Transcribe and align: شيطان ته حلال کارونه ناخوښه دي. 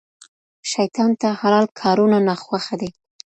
شيطان 0.71 1.11
ته 1.21 1.27
حلال 1.39 1.65
کارونه 1.79 2.17
ناخوښه 2.27 2.75
دي. 2.81 2.89